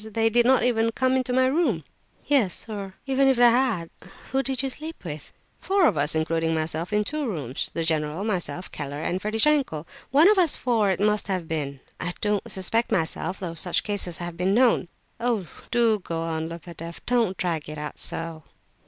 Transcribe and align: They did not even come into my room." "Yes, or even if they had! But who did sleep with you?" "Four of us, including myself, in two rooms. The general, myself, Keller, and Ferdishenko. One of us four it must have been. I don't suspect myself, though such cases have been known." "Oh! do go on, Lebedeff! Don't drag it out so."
They 0.13 0.31
did 0.31 0.47
not 0.47 0.63
even 0.63 0.89
come 0.93 1.15
into 1.15 1.31
my 1.31 1.45
room." 1.45 1.83
"Yes, 2.25 2.65
or 2.67 2.95
even 3.05 3.27
if 3.27 3.37
they 3.37 3.51
had! 3.51 3.91
But 3.99 4.09
who 4.31 4.41
did 4.41 4.57
sleep 4.57 5.05
with 5.05 5.31
you?" 5.31 5.39
"Four 5.59 5.85
of 5.85 5.95
us, 5.95 6.15
including 6.15 6.55
myself, 6.55 6.91
in 6.91 7.03
two 7.03 7.27
rooms. 7.27 7.69
The 7.75 7.83
general, 7.83 8.23
myself, 8.23 8.71
Keller, 8.71 8.99
and 8.99 9.21
Ferdishenko. 9.21 9.85
One 10.09 10.27
of 10.27 10.39
us 10.39 10.55
four 10.55 10.89
it 10.89 10.99
must 10.99 11.27
have 11.27 11.47
been. 11.47 11.81
I 11.99 12.13
don't 12.19 12.51
suspect 12.51 12.91
myself, 12.91 13.39
though 13.39 13.53
such 13.53 13.83
cases 13.83 14.17
have 14.17 14.35
been 14.35 14.55
known." 14.55 14.87
"Oh! 15.19 15.45
do 15.69 15.99
go 15.99 16.21
on, 16.21 16.49
Lebedeff! 16.49 17.05
Don't 17.05 17.37
drag 17.37 17.69
it 17.69 17.77
out 17.77 17.99
so." 17.99 18.41